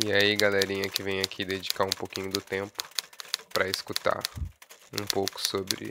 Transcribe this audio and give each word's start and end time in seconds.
E 0.00 0.12
aí, 0.12 0.36
galerinha 0.36 0.88
que 0.88 1.02
vem 1.02 1.20
aqui 1.20 1.44
dedicar 1.44 1.82
um 1.82 1.90
pouquinho 1.90 2.30
do 2.30 2.40
tempo 2.40 2.84
para 3.52 3.68
escutar 3.68 4.22
um 4.92 5.04
pouco 5.06 5.40
sobre 5.40 5.90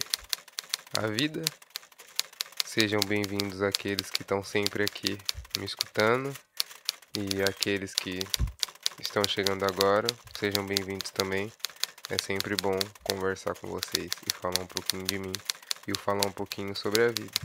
a 0.97 1.07
vida. 1.07 1.41
Sejam 2.65 3.01
bem-vindos 3.05 3.61
aqueles 3.61 4.09
que 4.09 4.21
estão 4.21 4.41
sempre 4.41 4.85
aqui 4.85 5.17
me 5.59 5.65
escutando 5.65 6.33
e 7.17 7.41
aqueles 7.41 7.93
que 7.93 8.19
estão 8.97 9.23
chegando 9.27 9.65
agora, 9.65 10.07
sejam 10.39 10.65
bem-vindos 10.65 11.11
também. 11.11 11.51
É 12.09 12.17
sempre 12.17 12.55
bom 12.55 12.79
conversar 13.03 13.55
com 13.55 13.67
vocês 13.67 14.09
e 14.25 14.33
falar 14.33 14.61
um 14.61 14.67
pouquinho 14.67 15.03
de 15.03 15.19
mim 15.19 15.33
e 15.85 15.93
falar 15.97 16.25
um 16.25 16.31
pouquinho 16.31 16.73
sobre 16.77 17.03
a 17.03 17.07
vida. 17.09 17.41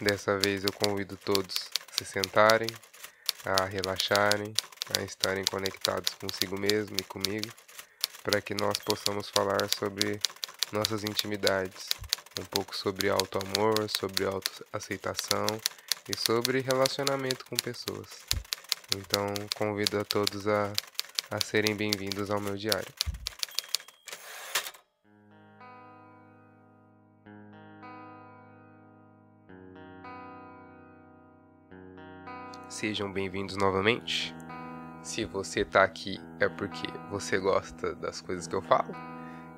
Dessa 0.00 0.38
vez 0.38 0.64
eu 0.64 0.72
convido 0.72 1.18
todos 1.18 1.68
a 1.92 1.98
se 1.98 2.06
sentarem, 2.06 2.70
a 3.44 3.66
relaxarem, 3.66 4.54
a 4.98 5.02
estarem 5.02 5.44
conectados 5.44 6.14
consigo 6.14 6.58
mesmo 6.58 6.96
e 6.98 7.04
comigo, 7.04 7.48
para 8.22 8.40
que 8.40 8.54
nós 8.54 8.78
possamos 8.78 9.28
falar 9.30 9.68
sobre 9.78 10.20
nossas 10.72 11.04
intimidades, 11.04 11.88
um 12.40 12.44
pouco 12.44 12.76
sobre 12.76 13.08
auto-amor, 13.08 13.88
sobre 13.88 14.24
auto-aceitação 14.24 15.46
e 16.08 16.16
sobre 16.16 16.60
relacionamento 16.60 17.44
com 17.46 17.56
pessoas. 17.56 18.08
Então, 18.96 19.32
convido 19.56 19.98
a 20.00 20.04
todos 20.04 20.48
a, 20.48 20.72
a 21.30 21.40
serem 21.44 21.74
bem-vindos 21.74 22.30
ao 22.30 22.40
meu 22.40 22.56
diário. 22.56 22.92
Sejam 32.68 33.12
bem-vindos 33.12 33.56
novamente. 33.56 34.34
Se 35.10 35.24
você 35.24 35.64
tá 35.64 35.82
aqui 35.82 36.20
é 36.38 36.48
porque 36.48 36.86
você 37.10 37.36
gosta 37.36 37.96
das 37.96 38.20
coisas 38.20 38.46
que 38.46 38.54
eu 38.54 38.62
falo 38.62 38.94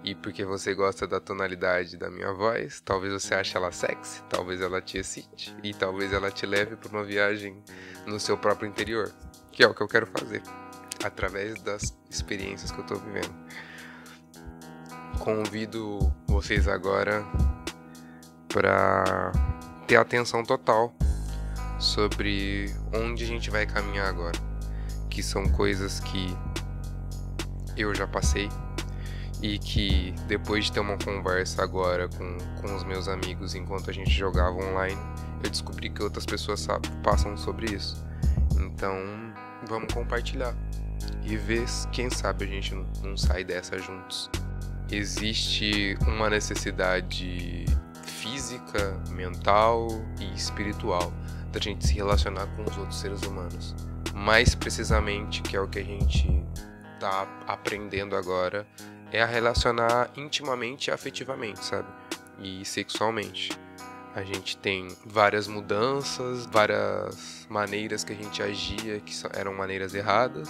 e 0.02 0.14
porque 0.14 0.46
você 0.46 0.74
gosta 0.74 1.06
da 1.06 1.20
tonalidade 1.20 1.98
da 1.98 2.10
minha 2.10 2.32
voz. 2.32 2.80
Talvez 2.80 3.12
você 3.12 3.34
ache 3.34 3.54
ela 3.54 3.70
sexy, 3.70 4.22
talvez 4.30 4.62
ela 4.62 4.80
te 4.80 4.96
excite 4.96 5.54
e 5.62 5.74
talvez 5.74 6.10
ela 6.10 6.30
te 6.30 6.46
leve 6.46 6.74
para 6.76 6.88
uma 6.88 7.04
viagem 7.04 7.62
no 8.06 8.18
seu 8.18 8.38
próprio 8.38 8.66
interior, 8.66 9.12
que 9.52 9.62
é 9.62 9.66
o 9.66 9.74
que 9.74 9.82
eu 9.82 9.88
quero 9.88 10.06
fazer 10.06 10.40
através 11.04 11.60
das 11.60 11.94
experiências 12.08 12.70
que 12.70 12.80
eu 12.80 12.86
tô 12.86 12.94
vivendo. 12.94 13.34
Convido 15.18 15.98
vocês 16.28 16.66
agora 16.66 17.22
para 18.48 19.32
ter 19.86 19.96
atenção 19.96 20.42
total 20.42 20.94
sobre 21.78 22.74
onde 22.90 23.24
a 23.24 23.26
gente 23.26 23.50
vai 23.50 23.66
caminhar 23.66 24.08
agora, 24.08 24.51
que 25.12 25.22
são 25.22 25.44
coisas 25.50 26.00
que 26.00 26.34
eu 27.76 27.94
já 27.94 28.06
passei 28.06 28.48
e 29.42 29.58
que 29.58 30.14
depois 30.26 30.66
de 30.66 30.72
ter 30.72 30.80
uma 30.80 30.96
conversa 30.96 31.62
agora 31.62 32.08
com, 32.08 32.38
com 32.60 32.74
os 32.74 32.82
meus 32.84 33.08
amigos 33.08 33.54
enquanto 33.54 33.90
a 33.90 33.92
gente 33.92 34.10
jogava 34.10 34.56
online, 34.56 34.98
eu 35.44 35.50
descobri 35.50 35.90
que 35.90 36.02
outras 36.02 36.24
pessoas 36.24 36.66
passam 37.02 37.36
sobre 37.36 37.74
isso. 37.74 38.02
Então, 38.58 38.96
vamos 39.68 39.92
compartilhar 39.92 40.54
e 41.22 41.36
ver 41.36 41.66
quem 41.90 42.08
sabe 42.08 42.44
a 42.44 42.48
gente 42.48 42.74
não 43.02 43.16
sai 43.16 43.44
dessa 43.44 43.78
juntos. 43.78 44.30
Existe 44.90 45.98
uma 46.06 46.30
necessidade 46.30 47.66
física, 48.04 48.98
mental 49.10 49.88
e 50.18 50.34
espiritual 50.34 51.12
da 51.50 51.60
gente 51.60 51.86
se 51.86 51.94
relacionar 51.94 52.46
com 52.56 52.62
os 52.62 52.78
outros 52.78 52.98
seres 52.98 53.22
humanos. 53.22 53.74
Mais 54.14 54.54
precisamente, 54.54 55.42
que 55.42 55.56
é 55.56 55.60
o 55.60 55.68
que 55.68 55.78
a 55.78 55.84
gente 55.84 56.28
está 56.94 57.26
aprendendo 57.46 58.14
agora, 58.14 58.66
é 59.10 59.22
a 59.22 59.26
relacionar 59.26 60.10
intimamente 60.16 60.88
e 60.88 60.90
afetivamente, 60.90 61.64
sabe? 61.64 61.88
E 62.38 62.64
sexualmente. 62.64 63.50
A 64.14 64.22
gente 64.22 64.56
tem 64.58 64.88
várias 65.06 65.48
mudanças, 65.48 66.46
várias 66.46 67.46
maneiras 67.48 68.04
que 68.04 68.12
a 68.12 68.16
gente 68.16 68.42
agia 68.42 69.00
que 69.00 69.12
eram 69.34 69.54
maneiras 69.54 69.94
erradas, 69.94 70.48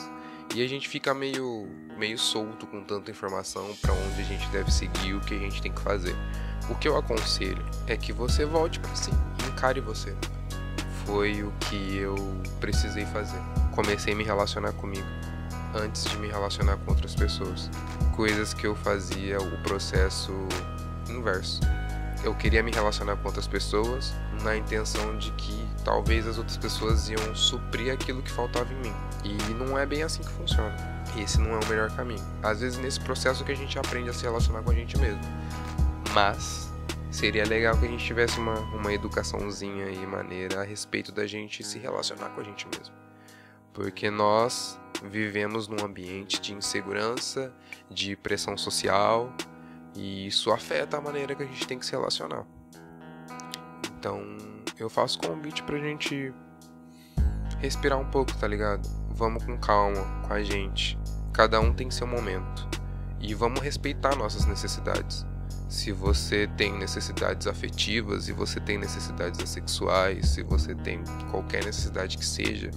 e 0.55 0.63
a 0.63 0.69
gente 0.69 0.89
fica 0.89 1.15
meio 1.15 1.69
meio 1.97 2.19
solto 2.19 2.67
com 2.67 2.83
tanta 2.83 3.11
informação 3.11 3.75
para 3.81 3.93
onde 3.93 4.21
a 4.21 4.25
gente 4.25 4.49
deve 4.49 4.73
seguir, 4.73 5.15
o 5.15 5.21
que 5.21 5.35
a 5.35 5.39
gente 5.39 5.63
tem 5.63 5.73
que 5.73 5.81
fazer. 5.81 6.17
O 6.69 6.75
que 6.75 6.89
eu 6.89 6.97
aconselho 6.97 7.65
é 7.87 7.97
que 7.97 8.13
você 8.13 8.45
volte 8.45 8.81
para 8.81 8.95
si, 8.95 9.11
encare 9.49 9.81
você 9.81 10.17
foi 11.07 11.43
o 11.43 11.53
que 11.61 11.97
eu 11.97 12.15
precisei 12.61 13.05
fazer. 13.07 13.41
Comecei 13.73 14.13
a 14.13 14.17
me 14.17 14.25
relacionar 14.25 14.73
comigo 14.73 15.07
antes 15.75 16.05
de 16.05 16.17
me 16.19 16.29
relacionar 16.29 16.77
com 16.79 16.91
outras 16.91 17.15
pessoas. 17.15 17.71
Coisas 18.15 18.53
que 18.53 18.67
eu 18.67 18.75
fazia 18.75 19.41
o 19.41 19.63
processo 19.63 20.33
inverso. 21.09 21.61
Eu 22.23 22.35
queria 22.35 22.63
me 22.63 22.71
relacionar 22.71 23.17
com 23.17 23.27
outras 23.27 23.49
pessoas 23.49 24.15
na 24.43 24.57
intenção 24.57 25.17
de 25.19 25.33
que 25.33 25.67
talvez 25.85 26.27
as 26.27 26.39
outras 26.39 26.57
pessoas 26.57 27.09
iam 27.09 27.35
suprir 27.35 27.93
aquilo 27.93 28.23
que 28.23 28.31
faltava 28.31 28.73
em 28.73 28.77
mim. 28.77 28.95
E 29.25 29.55
não 29.55 29.77
é 29.77 29.85
bem 29.85 30.03
assim 30.03 30.23
que 30.23 30.31
funciona. 30.31 30.75
Esse 31.17 31.41
não 31.41 31.53
é 31.55 31.59
o 31.59 31.69
melhor 31.69 31.91
caminho. 31.91 32.25
Às 32.43 32.61
vezes 32.61 32.79
nesse 32.79 33.01
processo 33.01 33.45
que 33.45 33.53
a 33.53 33.57
gente 33.57 33.79
aprende 33.79 34.09
a 34.09 34.13
se 34.13 34.23
relacionar 34.23 34.63
com 34.63 34.71
a 34.71 34.75
gente 34.75 34.97
mesmo. 34.99 35.21
Mas 36.15 36.72
seria 37.13 37.45
legal 37.45 37.77
que 37.77 37.85
a 37.85 37.89
gente 37.89 38.05
tivesse 38.05 38.41
uma, 38.41 38.59
uma 38.75 38.93
educaçãozinha 38.93 39.91
e 39.91 40.07
maneira 40.07 40.63
a 40.63 40.65
respeito 40.65 41.13
da 41.13 41.27
gente 41.27 41.63
se 41.63 41.79
relacionar 41.79 42.31
com 42.31 42.41
a 42.41 42.45
gente 42.45 42.67
mesmo. 42.67 42.95
Porque 43.73 44.11
nós 44.11 44.81
vivemos 45.05 45.69
num 45.69 45.85
ambiente 45.85 46.41
de 46.41 46.55
insegurança, 46.55 47.55
de 47.91 48.17
pressão 48.17 48.57
social, 48.57 49.33
e 49.95 50.27
isso 50.27 50.51
afeta 50.51 50.97
a 50.97 51.01
maneira 51.01 51.35
que 51.35 51.43
a 51.43 51.47
gente 51.47 51.67
tem 51.67 51.79
que 51.79 51.85
se 51.85 51.93
relacionar. 51.93 52.47
Então, 53.99 54.21
eu 54.79 54.89
faço 54.89 55.19
convite 55.21 55.63
pra 55.63 55.79
gente 55.79 56.33
respirar 57.59 57.99
um 57.99 58.11
pouco, 58.11 58.37
tá 58.39 58.49
ligado? 58.49 58.89
Vamos 59.11 59.45
com 59.45 59.57
calma 59.59 60.03
com 60.27 60.33
a 60.33 60.43
gente. 60.43 60.99
Cada 61.33 61.61
um 61.61 61.73
tem 61.73 61.91
seu 61.91 62.07
momento. 62.07 62.69
E 63.21 63.35
vamos 63.35 63.61
respeitar 63.61 64.17
nossas 64.17 64.47
necessidades. 64.47 65.25
Se 65.73 65.91
você 65.91 66.47
tem 66.59 66.71
necessidades 66.79 67.47
afetivas 67.47 68.29
e 68.29 68.33
você 68.33 68.61
tem 68.61 68.77
necessidades 68.77 69.49
sexuais, 69.49 70.29
se 70.29 70.43
você 70.43 70.75
tem 70.75 71.03
qualquer 71.31 71.65
necessidade 71.65 72.19
que 72.19 72.27
seja, 72.27 72.71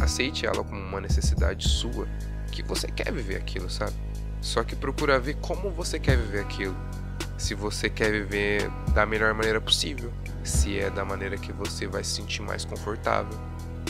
aceite 0.00 0.44
ela 0.44 0.64
como 0.64 0.74
uma 0.74 1.00
necessidade 1.00 1.68
sua, 1.68 2.08
que 2.50 2.60
você 2.60 2.88
quer 2.88 3.12
viver 3.12 3.36
aquilo, 3.36 3.70
sabe? 3.70 3.92
Só 4.40 4.64
que 4.64 4.74
procura 4.74 5.20
ver 5.20 5.36
como 5.36 5.70
você 5.70 6.00
quer 6.00 6.16
viver 6.16 6.40
aquilo. 6.40 6.74
Se 7.38 7.54
você 7.54 7.88
quer 7.88 8.10
viver 8.10 8.68
da 8.92 9.06
melhor 9.06 9.32
maneira 9.34 9.60
possível, 9.60 10.12
se 10.42 10.80
é 10.80 10.90
da 10.90 11.04
maneira 11.04 11.38
que 11.38 11.52
você 11.52 11.86
vai 11.86 12.02
se 12.02 12.16
sentir 12.16 12.42
mais 12.42 12.64
confortável, 12.64 13.38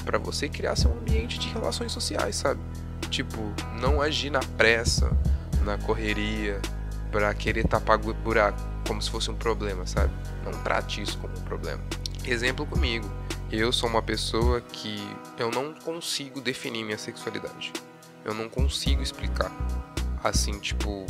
para 0.05 0.19
você 0.19 0.47
criar 0.47 0.77
seu 0.77 0.93
ambiente 0.93 1.39
de 1.39 1.49
relações 1.49 1.91
sociais, 1.91 2.37
sabe? 2.37 2.61
Tipo, 3.09 3.39
não 3.81 4.03
agir 4.03 4.29
na 4.29 4.41
pressa, 4.59 5.11
na 5.65 5.79
correria, 5.79 6.61
para 7.13 7.33
querer 7.35 7.69
tapar 7.69 7.99
buraco 7.99 8.59
como 8.89 9.01
se 9.01 9.11
fosse 9.11 9.31
um 9.31 9.35
problema, 9.35 9.87
sabe? 9.87 10.13
Não 10.45 10.53
trate 10.63 11.03
isso 11.03 11.19
como 11.19 11.33
um 11.39 11.43
problema. 11.43 11.81
Exemplo 12.25 12.67
comigo. 12.67 13.09
Eu 13.51 13.71
sou 13.71 13.89
uma 13.89 14.03
pessoa 14.03 14.63
que 14.63 15.07
eu 15.39 15.51
não 15.51 15.75
consigo 15.75 16.41
definir 16.41 16.83
minha 16.85 16.97
sexualidade. 16.97 17.71
Eu 18.25 18.33
não 18.33 18.49
consigo 18.49 19.03
explicar. 19.03 19.53
Assim, 20.25 20.59
tipo, 20.59 21.05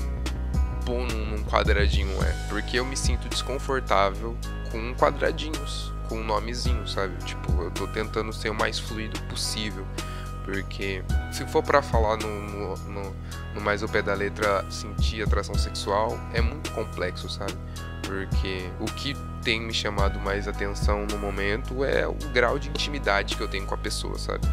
pôr 0.84 1.06
num, 1.12 1.44
quadradinho 1.44 2.20
é. 2.22 2.32
Porque 2.48 2.78
eu 2.78 2.84
me 2.84 2.96
sinto 2.96 3.28
desconfortável 3.28 4.36
com 4.72 4.94
quadradinhos, 4.94 5.92
com 6.08 6.22
nomezinho, 6.22 6.86
sabe? 6.88 7.16
Tipo, 7.24 7.62
eu 7.62 7.70
tô 7.70 7.86
tentando 7.86 8.32
ser 8.32 8.50
o 8.50 8.54
mais 8.54 8.78
fluido 8.78 9.20
possível. 9.22 9.86
Porque 10.44 11.04
se 11.30 11.46
for 11.46 11.62
para 11.62 11.80
falar 11.80 12.16
no, 12.16 12.28
no, 12.28 12.76
no, 12.76 13.16
no, 13.54 13.60
mais 13.60 13.82
ao 13.82 13.88
pé 13.88 14.02
da 14.02 14.14
letra 14.14 14.64
sentir 14.70 15.22
atração 15.22 15.54
sexual, 15.54 16.18
é 16.32 16.40
muito 16.40 16.70
complexo, 16.72 17.28
sabe? 17.28 17.54
Porque 18.02 18.68
o 18.80 18.86
que 18.86 19.14
tem 19.42 19.60
me 19.60 19.72
chamado 19.72 20.18
mais 20.18 20.48
atenção 20.48 21.06
no 21.06 21.18
momento 21.18 21.84
é 21.84 22.06
o 22.06 22.14
grau 22.32 22.58
de 22.58 22.68
intimidade 22.68 23.36
que 23.36 23.42
eu 23.42 23.48
tenho 23.48 23.66
com 23.66 23.74
a 23.74 23.78
pessoa, 23.78 24.18
sabe? 24.18 24.46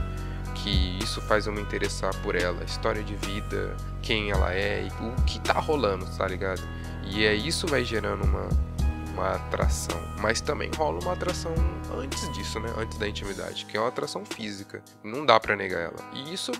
Que 0.56 1.00
isso 1.02 1.22
faz 1.22 1.48
eu 1.48 1.54
me 1.54 1.62
interessar 1.62 2.14
por 2.22 2.36
ela, 2.36 2.64
história 2.64 3.02
de 3.04 3.16
vida, 3.16 3.76
quem 4.02 4.30
ela 4.30 4.54
é, 4.54 4.88
o 5.02 5.22
que 5.24 5.40
tá 5.40 5.60
rolando, 5.60 6.06
tá 6.18 6.28
ligado? 6.28 6.62
E 7.04 7.26
é 7.26 7.34
isso 7.34 7.66
vai 7.66 7.84
gerando 7.84 8.24
uma, 8.24 8.48
uma 9.20 9.36
atração, 9.36 10.00
mas 10.22 10.40
também 10.40 10.72
rola 10.76 11.00
uma 11.02 11.14
atração 11.14 11.54
antes 11.94 12.32
disso, 12.32 12.60
né? 12.60 12.74
Antes 12.78 12.98
da 12.98 13.08
intimidade, 13.08 13.66
que 13.66 13.76
é 13.76 13.80
uma 13.80 13.90
atração 13.90 14.26
física. 14.26 14.82
Não 15.04 15.26
dá 15.26 15.40
para 15.40 15.56
negar 15.56 15.82
ela. 15.82 16.12
E 16.14 16.34
isso 16.34 16.52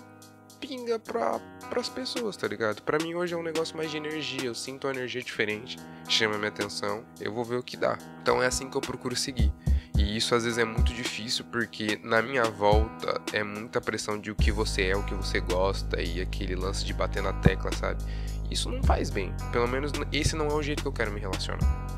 pinga 0.60 0.98
pra, 0.98 1.40
pras 1.70 1.88
pessoas, 1.88 2.36
tá 2.36 2.46
ligado? 2.46 2.82
Pra 2.82 2.98
mim 2.98 3.14
hoje 3.14 3.32
é 3.32 3.36
um 3.36 3.42
negócio 3.42 3.74
mais 3.76 3.90
de 3.90 3.96
energia, 3.96 4.44
eu 4.44 4.54
sinto 4.54 4.86
uma 4.86 4.92
energia 4.92 5.22
diferente, 5.22 5.78
chama 6.06 6.36
minha 6.36 6.50
atenção, 6.50 7.02
eu 7.18 7.32
vou 7.32 7.44
ver 7.44 7.56
o 7.56 7.62
que 7.62 7.78
dá. 7.78 7.96
Então 8.20 8.42
é 8.42 8.46
assim 8.46 8.68
que 8.68 8.76
eu 8.76 8.80
procuro 8.82 9.16
seguir. 9.16 9.50
E 9.96 10.16
isso 10.16 10.34
às 10.34 10.44
vezes 10.44 10.58
é 10.58 10.64
muito 10.64 10.92
difícil 10.92 11.46
porque 11.50 11.98
na 12.04 12.20
minha 12.20 12.44
volta 12.44 13.20
é 13.32 13.42
muita 13.42 13.80
pressão 13.80 14.20
de 14.20 14.30
o 14.30 14.34
que 14.34 14.52
você 14.52 14.88
é, 14.88 14.96
o 14.96 15.02
que 15.02 15.14
você 15.14 15.40
gosta 15.40 16.00
e 16.00 16.20
aquele 16.20 16.54
lance 16.54 16.84
de 16.84 16.92
bater 16.92 17.22
na 17.22 17.32
tecla, 17.32 17.72
sabe? 17.72 18.02
Isso 18.50 18.70
não 18.70 18.82
faz 18.82 19.08
bem. 19.08 19.34
Pelo 19.52 19.68
menos 19.68 19.92
esse 20.12 20.36
não 20.36 20.48
é 20.48 20.52
o 20.52 20.62
jeito 20.62 20.82
que 20.82 20.88
eu 20.88 20.92
quero 20.92 21.10
me 21.10 21.20
relacionar. 21.20 21.90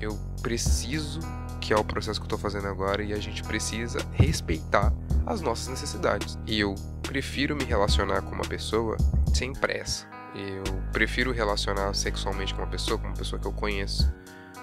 Eu 0.00 0.18
preciso, 0.42 1.20
que 1.60 1.72
é 1.72 1.76
o 1.76 1.84
processo 1.84 2.20
que 2.20 2.24
eu 2.24 2.30
tô 2.30 2.38
fazendo 2.38 2.68
agora, 2.68 3.02
e 3.02 3.12
a 3.12 3.18
gente 3.18 3.42
precisa 3.42 3.98
respeitar 4.12 4.92
as 5.26 5.40
nossas 5.40 5.68
necessidades. 5.68 6.38
E 6.46 6.60
eu 6.60 6.74
prefiro 7.02 7.56
me 7.56 7.64
relacionar 7.64 8.22
com 8.22 8.34
uma 8.34 8.44
pessoa 8.44 8.96
sem 9.34 9.52
pressa. 9.52 10.06
Eu 10.34 10.62
prefiro 10.92 11.32
relacionar 11.32 11.94
sexualmente 11.94 12.54
com 12.54 12.62
uma 12.62 12.70
pessoa, 12.70 12.98
com 12.98 13.06
uma 13.06 13.16
pessoa 13.16 13.40
que 13.40 13.46
eu 13.46 13.52
conheço 13.52 14.12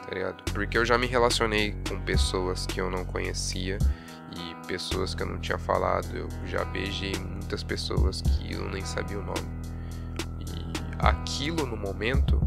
tá 0.05 0.13
ligado? 0.13 0.43
Porque 0.53 0.77
eu 0.77 0.85
já 0.85 0.97
me 0.97 1.07
relacionei 1.07 1.75
com 1.89 1.99
pessoas 2.01 2.65
que 2.65 2.79
eu 2.79 2.89
não 2.89 3.03
conhecia 3.03 3.77
e 4.37 4.67
pessoas 4.67 5.15
que 5.15 5.23
eu 5.23 5.27
não 5.27 5.39
tinha 5.39 5.57
falado. 5.57 6.15
Eu 6.15 6.29
já 6.45 6.63
beijei 6.65 7.13
muitas 7.17 7.63
pessoas 7.63 8.21
que 8.21 8.53
eu 8.53 8.69
nem 8.69 8.85
sabia 8.85 9.19
o 9.19 9.23
nome. 9.23 9.47
E 10.41 10.71
aquilo 10.99 11.65
no 11.65 11.75
momento 11.75 12.39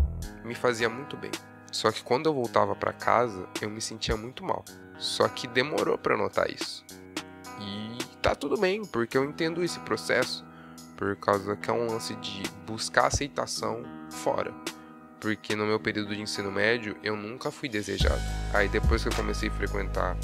me 0.45 0.55
fazia 0.55 0.89
muito 0.89 1.17
bem. 1.17 1.33
Só 1.71 1.93
que 1.93 2.03
quando 2.03 2.27
eu 2.27 2.35
voltava 2.35 2.75
para 2.75 2.93
casa, 2.93 3.47
eu 3.61 3.69
me 3.69 3.81
sentia 3.81 4.17
muito 4.17 4.45
mal. 4.45 4.65
Só 4.99 5.29
que 5.29 5.47
demorou 5.47 5.99
para 5.99 6.17
notar 6.17 6.51
isso. 6.51 6.85
E 7.61 7.99
tá 8.23 8.35
tudo 8.35 8.57
bem, 8.59 8.85
porque 8.85 9.17
eu 9.17 9.25
entendo 9.25 9.63
esse 9.63 9.79
processo 9.81 10.45
por 10.97 11.15
causa 11.17 11.57
que 11.57 11.71
é 11.71 11.73
um 11.73 11.87
lance 11.87 12.15
de 12.17 12.43
buscar 12.67 13.07
aceitação 13.07 13.83
fora 14.11 14.53
porque 15.21 15.57
no 15.57 15.67
meu 15.67 15.81
período 15.81 16.15
de 16.15 16.21
ensino 16.21 16.51
médio 16.51 16.97
eu 17.03 17.17
nunca 17.17 17.51
fui 17.51 17.69
desejado. 17.69 18.21
Aí 18.53 18.69
depois 18.69 19.03
que 19.03 19.09
eu 19.09 19.15
comecei 19.15 19.49
a 19.49 19.53
frequentar 19.53 20.17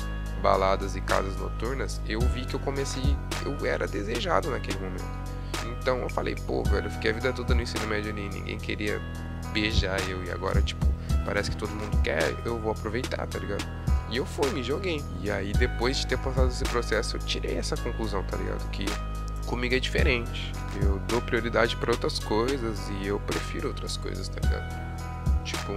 baladas 0.43 0.95
e 0.95 1.01
casas 1.01 1.37
noturnas, 1.37 2.01
eu 2.07 2.21
vi 2.21 2.45
que 2.45 2.55
eu 2.55 2.61
comecei, 2.61 3.17
eu 3.45 3.67
era 3.67 3.87
desejado 3.87 4.51
naquele 4.51 4.79
momento. 4.79 5.05
Então 5.81 5.99
eu 5.99 6.09
falei, 6.09 6.35
pô, 6.47 6.63
velho, 6.65 6.87
eu 6.87 6.91
fiquei 6.91 7.11
a 7.11 7.15
vida 7.15 7.33
toda 7.33 7.55
no 7.55 7.63
ensino 7.63 7.87
médio 7.87 8.13
ali, 8.13 8.29
ninguém 8.29 8.59
queria 8.59 9.01
beijar 9.53 9.99
eu 10.09 10.23
e 10.25 10.31
agora 10.31 10.61
tipo, 10.61 10.85
parece 11.25 11.51
que 11.51 11.57
todo 11.57 11.71
mundo 11.71 12.01
quer, 12.03 12.35
eu 12.45 12.59
vou 12.59 12.73
aproveitar, 12.73 13.27
tá 13.27 13.39
ligado? 13.39 13.65
E 14.11 14.17
eu 14.17 14.27
fui, 14.27 14.51
me 14.51 14.63
joguei. 14.63 15.03
E 15.21 15.31
aí 15.31 15.53
depois 15.53 15.97
de 15.97 16.07
ter 16.07 16.19
passado 16.19 16.49
esse 16.49 16.65
processo, 16.65 17.17
eu 17.17 17.21
tirei 17.21 17.57
essa 17.57 17.77
conclusão, 17.77 18.23
tá 18.25 18.37
ligado? 18.37 18.69
Que 18.71 18.85
comigo 19.47 19.75
é 19.75 19.81
diferente. 19.81 20.53
Eu 20.83 20.99
dou 21.09 21.21
prioridade 21.21 21.77
para 21.77 21.93
outras 21.93 22.19
coisas 22.19 22.89
e 23.01 23.07
eu 23.07 23.19
prefiro 23.21 23.69
outras 23.69 23.97
coisas, 23.97 24.29
tá 24.29 24.41
ligado? 24.41 25.45
Tipo, 25.45 25.73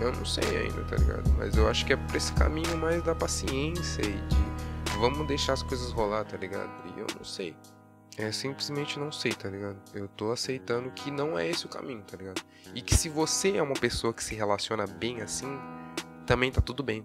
eu 0.00 0.12
não 0.12 0.24
sei 0.24 0.56
ainda, 0.56 0.82
tá 0.84 0.96
ligado? 0.96 1.30
Mas 1.36 1.56
eu 1.56 1.68
acho 1.68 1.84
que 1.84 1.92
é 1.92 1.96
pra 1.96 2.16
esse 2.16 2.32
caminho 2.32 2.76
mais 2.78 3.02
da 3.02 3.14
paciência 3.14 4.02
e 4.02 4.12
de 4.12 4.50
vamos 4.98 5.26
deixar 5.26 5.54
as 5.54 5.62
coisas 5.62 5.90
rolar, 5.92 6.24
tá 6.24 6.36
ligado? 6.36 6.70
E 6.96 7.00
eu 7.00 7.06
não 7.16 7.24
sei. 7.24 7.56
É 8.20 8.30
simplesmente 8.32 8.98
não 8.98 9.10
sei, 9.10 9.32
tá 9.32 9.48
ligado? 9.48 9.78
Eu 9.94 10.06
tô 10.06 10.30
aceitando 10.30 10.90
que 10.90 11.10
não 11.10 11.38
é 11.38 11.48
esse 11.48 11.64
o 11.64 11.70
caminho, 11.70 12.02
tá 12.02 12.18
ligado? 12.18 12.42
E 12.74 12.82
que 12.82 12.94
se 12.94 13.08
você 13.08 13.56
é 13.56 13.62
uma 13.62 13.72
pessoa 13.72 14.12
que 14.12 14.22
se 14.22 14.34
relaciona 14.34 14.86
bem 14.86 15.22
assim, 15.22 15.58
também 16.26 16.52
tá 16.52 16.60
tudo 16.60 16.82
bem. 16.82 17.02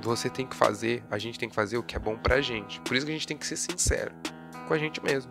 Você 0.00 0.30
tem 0.30 0.46
que 0.46 0.56
fazer, 0.56 1.04
a 1.10 1.18
gente 1.18 1.38
tem 1.38 1.50
que 1.50 1.54
fazer 1.54 1.76
o 1.76 1.82
que 1.82 1.94
é 1.94 1.98
bom 1.98 2.16
pra 2.16 2.40
gente. 2.40 2.80
Por 2.80 2.96
isso 2.96 3.04
que 3.04 3.12
a 3.12 3.14
gente 3.14 3.26
tem 3.26 3.36
que 3.36 3.46
ser 3.46 3.58
sincero 3.58 4.14
com 4.66 4.72
a 4.72 4.78
gente 4.78 5.04
mesmo. 5.04 5.30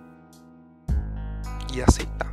E 1.73 1.81
aceitar. 1.81 2.31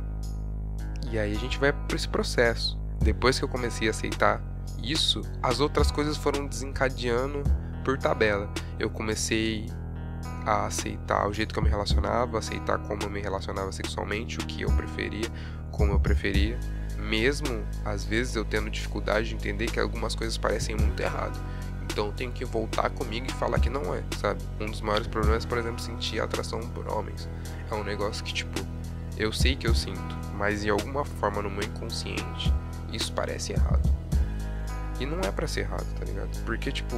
E 1.11 1.17
aí 1.17 1.35
a 1.35 1.39
gente 1.39 1.57
vai 1.57 1.73
para 1.73 1.95
esse 1.95 2.07
processo. 2.07 2.79
Depois 2.99 3.39
que 3.39 3.43
eu 3.43 3.49
comecei 3.49 3.87
a 3.87 3.91
aceitar 3.91 4.39
isso, 4.83 5.21
as 5.41 5.59
outras 5.59 5.89
coisas 5.89 6.17
foram 6.17 6.45
desencadeando 6.45 7.41
por 7.83 7.97
tabela. 7.97 8.47
Eu 8.77 8.91
comecei 8.91 9.65
a 10.45 10.65
aceitar 10.65 11.27
o 11.27 11.33
jeito 11.33 11.53
que 11.53 11.59
eu 11.59 11.63
me 11.63 11.69
relacionava, 11.69 12.37
aceitar 12.37 12.79
como 12.79 13.03
eu 13.03 13.09
me 13.09 13.21
relacionava 13.21 13.71
sexualmente, 13.71 14.37
o 14.37 14.45
que 14.45 14.61
eu 14.63 14.71
preferia, 14.71 15.29
como 15.71 15.93
eu 15.93 15.99
preferia, 15.99 16.59
mesmo 16.97 17.63
às 17.85 18.03
vezes 18.03 18.35
eu 18.35 18.45
tendo 18.45 18.69
dificuldade 18.69 19.29
de 19.29 19.35
entender 19.35 19.71
que 19.71 19.79
algumas 19.79 20.15
coisas 20.15 20.37
parecem 20.37 20.75
muito 20.75 20.99
errado. 21.01 21.39
Então 21.83 22.07
eu 22.07 22.13
tenho 22.13 22.31
que 22.31 22.45
voltar 22.45 22.89
comigo 22.89 23.27
e 23.27 23.33
falar 23.33 23.59
que 23.59 23.69
não 23.69 23.93
é, 23.93 24.01
sabe? 24.17 24.41
Um 24.59 24.67
dos 24.67 24.81
maiores 24.81 25.07
problemas, 25.07 25.45
por 25.45 25.57
exemplo, 25.57 25.79
sentir 25.79 26.21
atração 26.21 26.61
por 26.69 26.87
homens. 26.91 27.27
É 27.69 27.75
um 27.75 27.83
negócio 27.83 28.23
que, 28.23 28.33
tipo, 28.33 28.61
eu 29.17 29.33
sei 29.33 29.55
que 29.55 29.67
eu 29.67 29.75
sinto, 29.75 30.17
mas 30.37 30.61
de 30.61 30.69
alguma 30.69 31.03
forma 31.03 31.41
no 31.41 31.49
meu 31.49 31.63
inconsciente 31.63 32.53
isso 32.93 33.11
parece 33.13 33.53
errado. 33.53 33.89
E 34.99 35.05
não 35.05 35.19
é 35.21 35.31
para 35.31 35.47
ser 35.47 35.61
errado, 35.61 35.85
tá 35.97 36.05
ligado? 36.05 36.29
Porque, 36.45 36.71
tipo, 36.71 36.95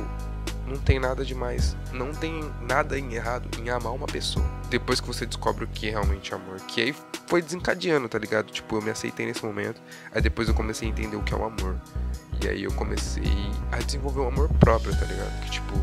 não 0.68 0.77
tem 0.77 1.00
nada 1.00 1.25
demais. 1.25 1.75
Não 1.92 2.13
tem 2.13 2.50
nada 2.62 2.98
em 2.98 3.13
errado 3.13 3.50
em 3.60 3.69
amar 3.69 3.94
uma 3.94 4.07
pessoa. 4.07 4.45
Depois 4.69 5.01
que 5.01 5.07
você 5.07 5.25
descobre 5.25 5.65
o 5.65 5.68
que 5.68 5.88
é 5.88 5.92
realmente 5.92 6.33
amor. 6.33 6.60
Que 6.68 6.81
aí 6.81 6.95
foi 7.27 7.42
desencadeando, 7.42 8.07
tá 8.07 8.18
ligado? 8.18 8.51
Tipo, 8.51 8.77
eu 8.77 8.81
me 8.81 8.89
aceitei 8.89 9.25
nesse 9.25 9.45
momento. 9.45 9.81
Aí 10.12 10.21
depois 10.21 10.48
eu 10.48 10.54
comecei 10.54 10.88
a 10.88 10.92
entender 10.92 11.15
o 11.15 11.21
que 11.21 11.33
é 11.33 11.38
o 11.38 11.44
amor. 11.44 11.75
E 12.42 12.48
aí 12.48 12.63
eu 12.63 12.71
comecei 12.74 13.24
a 13.71 13.77
desenvolver 13.77 14.21
um 14.21 14.27
amor 14.27 14.50
próprio, 14.60 14.95
tá 14.98 15.06
ligado? 15.06 15.44
Que 15.44 15.51
tipo, 15.51 15.74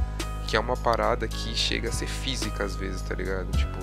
que 0.47 0.57
é 0.57 0.61
uma 0.61 0.77
parada 0.77 1.29
que 1.29 1.55
chega 1.55 1.89
a 1.89 1.93
ser 1.93 2.09
física 2.09 2.65
às 2.65 2.75
vezes, 2.75 3.03
tá 3.03 3.15
ligado? 3.15 3.51
Tipo, 3.57 3.79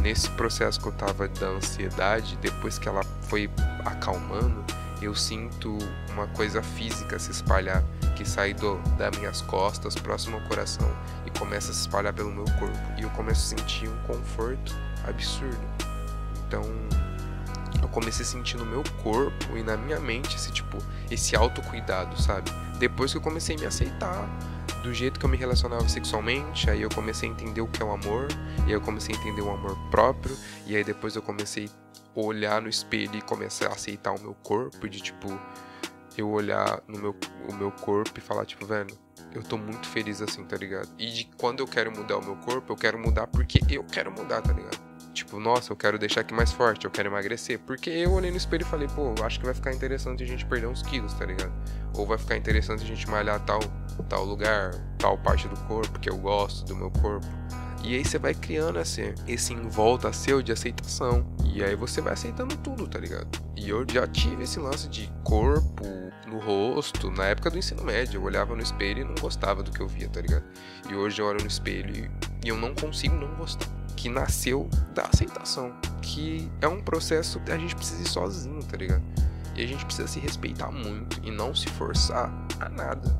nesse 0.00 0.28
processo 0.30 0.80
que 0.80 0.88
eu 0.88 0.92
tava 0.92 1.28
da 1.28 1.48
ansiedade, 1.48 2.36
depois 2.40 2.78
que 2.78 2.88
ela 2.88 3.02
foi 3.22 3.50
acalmando, 3.84 4.64
eu 5.00 5.14
sinto 5.14 5.78
uma 6.12 6.26
coisa 6.28 6.62
física 6.62 7.18
se 7.18 7.30
espalhar, 7.30 7.82
que 8.20 8.28
sai 8.28 8.52
do, 8.52 8.76
das 8.98 9.16
minhas 9.16 9.40
costas, 9.40 9.94
próximo 9.94 10.36
ao 10.36 10.42
coração, 10.42 10.86
e 11.24 11.38
começa 11.38 11.70
a 11.70 11.74
se 11.74 11.80
espalhar 11.80 12.12
pelo 12.12 12.30
meu 12.30 12.44
corpo. 12.58 12.78
E 12.98 13.02
eu 13.02 13.08
começo 13.10 13.54
a 13.54 13.58
sentir 13.58 13.88
um 13.88 13.96
conforto 14.02 14.76
absurdo. 15.08 15.58
Então, 16.46 16.62
eu 17.80 17.88
comecei 17.88 18.22
a 18.22 18.28
sentir 18.28 18.58
no 18.58 18.66
meu 18.66 18.84
corpo 19.02 19.56
e 19.56 19.62
na 19.62 19.74
minha 19.74 19.98
mente 19.98 20.36
esse 20.36 20.52
tipo, 20.52 20.76
esse 21.10 21.34
autocuidado, 21.34 22.20
sabe? 22.20 22.50
Depois 22.78 23.10
que 23.10 23.16
eu 23.16 23.22
comecei 23.22 23.56
a 23.56 23.58
me 23.58 23.64
aceitar 23.64 24.28
do 24.82 24.92
jeito 24.92 25.18
que 25.18 25.24
eu 25.24 25.30
me 25.30 25.38
relacionava 25.38 25.88
sexualmente, 25.88 26.68
aí 26.68 26.82
eu 26.82 26.90
comecei 26.90 27.26
a 27.26 27.32
entender 27.32 27.62
o 27.62 27.68
que 27.68 27.82
é 27.82 27.86
o 27.86 27.90
amor, 27.90 28.28
e 28.58 28.62
aí 28.64 28.72
eu 28.72 28.82
comecei 28.82 29.14
a 29.14 29.18
entender 29.18 29.40
o 29.40 29.50
amor 29.50 29.78
próprio, 29.90 30.36
e 30.66 30.76
aí 30.76 30.84
depois 30.84 31.16
eu 31.16 31.22
comecei 31.22 31.70
a 32.14 32.20
olhar 32.20 32.60
no 32.60 32.68
espelho 32.68 33.16
e 33.16 33.22
começar 33.22 33.68
a 33.68 33.72
aceitar 33.72 34.12
o 34.12 34.20
meu 34.20 34.34
corpo, 34.42 34.86
de 34.86 35.00
tipo, 35.00 35.40
eu 36.16 36.28
olhar 36.30 36.82
no 36.86 36.98
meu, 36.98 37.16
o 37.48 37.54
meu 37.54 37.70
corpo 37.70 38.18
e 38.18 38.20
falar, 38.20 38.44
tipo, 38.44 38.66
velho, 38.66 38.96
eu 39.32 39.42
tô 39.42 39.56
muito 39.56 39.86
feliz 39.88 40.20
assim, 40.20 40.44
tá 40.44 40.56
ligado? 40.56 40.88
E 40.98 41.10
de 41.10 41.24
quando 41.36 41.60
eu 41.60 41.66
quero 41.66 41.90
mudar 41.92 42.18
o 42.18 42.24
meu 42.24 42.36
corpo, 42.36 42.72
eu 42.72 42.76
quero 42.76 42.98
mudar 42.98 43.26
porque 43.26 43.60
eu 43.68 43.84
quero 43.84 44.10
mudar, 44.10 44.42
tá 44.42 44.52
ligado? 44.52 44.78
Tipo, 45.12 45.40
nossa, 45.40 45.72
eu 45.72 45.76
quero 45.76 45.98
deixar 45.98 46.20
aqui 46.20 46.32
mais 46.32 46.52
forte, 46.52 46.84
eu 46.84 46.90
quero 46.90 47.08
emagrecer. 47.08 47.58
Porque 47.60 47.90
eu 47.90 48.12
olhei 48.12 48.30
no 48.30 48.36
espelho 48.36 48.62
e 48.62 48.64
falei, 48.64 48.88
pô, 48.88 49.14
acho 49.24 49.38
que 49.38 49.44
vai 49.44 49.54
ficar 49.54 49.72
interessante 49.72 50.22
a 50.22 50.26
gente 50.26 50.46
perder 50.46 50.66
uns 50.66 50.82
quilos, 50.82 51.12
tá 51.14 51.26
ligado? 51.26 51.52
Ou 51.94 52.06
vai 52.06 52.16
ficar 52.16 52.36
interessante 52.36 52.82
a 52.84 52.86
gente 52.86 53.08
malhar 53.08 53.40
tal, 53.44 53.60
tal 54.08 54.24
lugar, 54.24 54.72
tal 54.98 55.18
parte 55.18 55.48
do 55.48 55.56
corpo 55.66 55.98
que 55.98 56.08
eu 56.08 56.16
gosto 56.16 56.64
do 56.64 56.76
meu 56.76 56.90
corpo. 56.90 57.26
E 57.82 57.94
aí 57.94 58.04
você 58.04 58.18
vai 58.18 58.34
criando 58.34 58.78
esse, 58.78 59.14
esse 59.26 59.52
em 59.52 59.68
volta 59.68 60.12
seu 60.12 60.42
de 60.42 60.52
aceitação. 60.52 61.26
E 61.52 61.64
aí 61.64 61.74
você 61.74 62.00
vai 62.00 62.12
aceitando 62.12 62.56
tudo, 62.58 62.86
tá 62.86 62.98
ligado? 62.98 63.28
E 63.56 63.68
eu 63.68 63.84
já 63.88 64.06
tive 64.06 64.44
esse 64.44 64.58
lance 64.60 64.88
de 64.88 65.12
corpo 65.24 65.84
no 66.26 66.38
rosto 66.38 67.10
na 67.10 67.26
época 67.26 67.50
do 67.50 67.58
ensino 67.58 67.82
médio. 67.82 68.18
Eu 68.18 68.22
olhava 68.22 68.54
no 68.54 68.62
espelho 68.62 69.00
e 69.00 69.04
não 69.04 69.14
gostava 69.16 69.62
do 69.62 69.70
que 69.70 69.80
eu 69.80 69.88
via, 69.88 70.08
tá 70.08 70.20
ligado? 70.20 70.44
E 70.88 70.94
hoje 70.94 71.20
eu 71.20 71.26
olho 71.26 71.40
no 71.40 71.48
espelho 71.48 72.10
e 72.44 72.48
eu 72.48 72.56
não 72.56 72.74
consigo 72.74 73.16
não 73.16 73.34
gostar 73.34 73.66
que 73.96 74.08
nasceu 74.08 74.66
da 74.94 75.02
aceitação, 75.02 75.78
que 76.00 76.50
é 76.62 76.66
um 76.66 76.80
processo 76.80 77.38
que 77.40 77.52
a 77.52 77.58
gente 77.58 77.76
precisa 77.76 78.02
ir 78.02 78.08
sozinho, 78.08 78.62
tá 78.64 78.78
ligado? 78.78 79.02
E 79.54 79.62
a 79.62 79.66
gente 79.66 79.84
precisa 79.84 80.08
se 80.08 80.18
respeitar 80.18 80.70
muito 80.70 81.20
e 81.22 81.30
não 81.30 81.54
se 81.54 81.68
forçar 81.68 82.32
a 82.58 82.68
nada. 82.70 83.14